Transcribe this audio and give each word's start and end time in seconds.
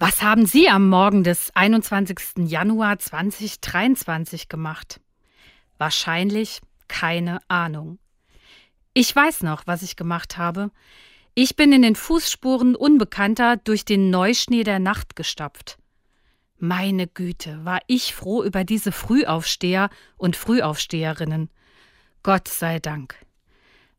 Was 0.00 0.22
haben 0.22 0.46
Sie 0.46 0.68
am 0.68 0.88
Morgen 0.88 1.24
des 1.24 1.50
21. 1.56 2.48
Januar 2.48 3.00
2023 3.00 4.48
gemacht? 4.48 5.00
Wahrscheinlich 5.76 6.60
keine 6.86 7.40
Ahnung. 7.48 7.98
Ich 8.94 9.14
weiß 9.14 9.42
noch, 9.42 9.66
was 9.66 9.82
ich 9.82 9.96
gemacht 9.96 10.38
habe. 10.38 10.70
Ich 11.34 11.56
bin 11.56 11.72
in 11.72 11.82
den 11.82 11.96
Fußspuren 11.96 12.76
Unbekannter 12.76 13.56
durch 13.56 13.84
den 13.84 14.10
Neuschnee 14.10 14.62
der 14.62 14.78
Nacht 14.78 15.16
gestapft. 15.16 15.78
Meine 16.58 17.08
Güte, 17.08 17.64
war 17.64 17.80
ich 17.88 18.14
froh 18.14 18.44
über 18.44 18.62
diese 18.62 18.92
Frühaufsteher 18.92 19.90
und 20.16 20.36
Frühaufsteherinnen. 20.36 21.50
Gott 22.22 22.46
sei 22.46 22.78
Dank. 22.78 23.16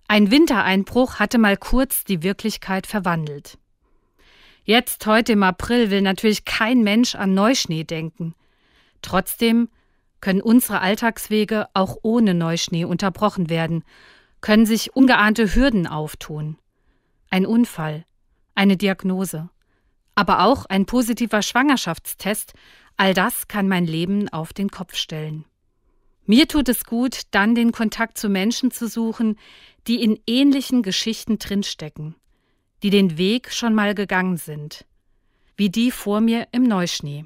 Ein 0.08 0.32
Wintereinbruch 0.32 1.20
hatte 1.20 1.40
mal 1.40 1.58
kurz 1.58 2.06
die 2.06 2.24
Wirklichkeit 2.24 2.88
verwandelt. 2.88 3.58
Jetzt, 4.70 5.08
heute 5.08 5.32
im 5.32 5.42
April, 5.42 5.90
will 5.90 6.04
natürlich 6.04 6.46
kein 6.46 6.84
Mensch 6.84 7.16
an 7.16 7.34
Neuschnee 7.34 7.86
denken. 7.86 8.36
Trotzdem 9.02 9.68
können 10.22 10.44
unsere 10.44 10.80
Alltagswege 10.82 11.68
auch 11.74 11.98
ohne 12.04 12.36
Neuschnee 12.36 12.86
unterbrochen 12.86 13.50
werden, 13.50 13.84
können 14.42 14.68
sich 14.68 14.96
ungeahnte 14.96 15.56
Hürden 15.56 15.88
auftun. 15.88 16.60
Ein 17.32 17.48
Unfall, 17.48 18.06
eine 18.54 18.78
Diagnose, 18.78 19.50
aber 20.14 20.44
auch 20.44 20.68
ein 20.68 20.86
positiver 20.86 21.42
Schwangerschaftstest, 21.42 22.54
all 22.96 23.16
das 23.16 23.48
kann 23.48 23.68
mein 23.68 23.88
Leben 23.88 24.30
auf 24.30 24.54
den 24.54 24.70
Kopf 24.70 24.94
stellen. 24.94 25.46
Mir 26.28 26.48
tut 26.48 26.70
es 26.70 26.84
gut, 26.84 27.22
dann 27.32 27.56
den 27.56 27.72
Kontakt 27.72 28.20
zu 28.20 28.30
Menschen 28.30 28.70
zu 28.70 28.88
suchen, 28.88 29.40
die 29.88 30.04
in 30.04 30.20
ähnlichen 30.28 30.84
Geschichten 30.84 31.40
drinstecken, 31.40 32.14
die 32.84 32.90
den 32.90 33.18
Weg 33.18 33.52
schon 33.52 33.74
mal 33.74 33.96
gegangen 33.96 34.38
sind, 34.38 34.86
wie 35.56 35.70
die 35.70 35.92
vor 35.92 36.22
mir 36.22 36.48
im 36.52 36.64
Neuschnee. 36.64 37.26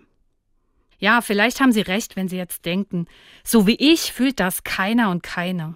Ja, 1.00 1.22
vielleicht 1.22 1.60
haben 1.60 1.72
Sie 1.72 1.82
recht, 1.82 2.16
wenn 2.16 2.30
Sie 2.30 2.38
jetzt 2.38 2.66
denken, 2.66 3.08
so 3.44 3.68
wie 3.68 3.76
ich 3.76 4.14
fühlt 4.14 4.40
das 4.40 4.64
keiner 4.64 5.10
und 5.10 5.22
keine. 5.22 5.76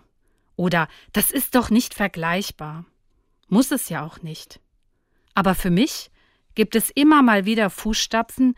Oder 0.55 0.87
das 1.13 1.31
ist 1.31 1.55
doch 1.55 1.69
nicht 1.69 1.93
vergleichbar. 1.93 2.85
Muss 3.47 3.71
es 3.71 3.89
ja 3.89 4.05
auch 4.05 4.21
nicht. 4.21 4.59
Aber 5.33 5.53
für 5.53 5.69
mich 5.69 6.11
gibt 6.55 6.75
es 6.75 6.89
immer 6.89 7.21
mal 7.21 7.45
wieder 7.45 7.69
Fußstapfen, 7.69 8.55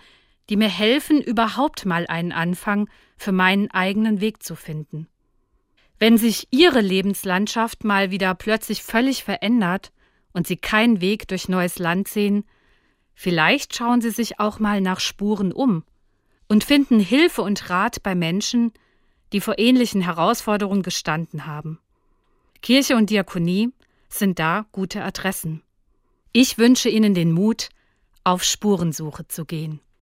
die 0.49 0.55
mir 0.55 0.69
helfen, 0.69 1.21
überhaupt 1.21 1.85
mal 1.85 2.07
einen 2.07 2.31
Anfang 2.31 2.89
für 3.17 3.31
meinen 3.31 3.69
eigenen 3.71 4.21
Weg 4.21 4.41
zu 4.41 4.55
finden. 4.55 5.07
Wenn 5.99 6.17
sich 6.17 6.47
Ihre 6.51 6.81
Lebenslandschaft 6.81 7.83
mal 7.83 8.09
wieder 8.09 8.33
plötzlich 8.33 8.81
völlig 8.81 9.23
verändert 9.23 9.91
und 10.33 10.47
Sie 10.47 10.57
keinen 10.57 11.01
Weg 11.01 11.27
durch 11.27 11.49
neues 11.49 11.79
Land 11.79 12.07
sehen, 12.07 12.45
vielleicht 13.13 13.75
schauen 13.75 14.01
Sie 14.01 14.11
sich 14.11 14.39
auch 14.39 14.59
mal 14.59 14.81
nach 14.81 14.99
Spuren 14.99 15.51
um 15.51 15.83
und 16.47 16.63
finden 16.63 16.99
Hilfe 16.99 17.41
und 17.41 17.69
Rat 17.69 18.03
bei 18.03 18.15
Menschen, 18.15 18.71
die 19.33 19.41
vor 19.41 19.59
ähnlichen 19.59 20.01
Herausforderungen 20.01 20.83
gestanden 20.83 21.45
haben. 21.45 21.79
Kirche 22.61 22.95
und 22.95 23.09
Diakonie 23.09 23.71
sind 24.09 24.39
da 24.39 24.65
gute 24.71 25.03
Adressen. 25.03 25.61
Ich 26.31 26.57
wünsche 26.57 26.89
Ihnen 26.89 27.13
den 27.13 27.31
Mut, 27.31 27.69
auf 28.23 28.43
Spurensuche 28.43 29.27
zu 29.27 29.45
gehen. 29.45 29.79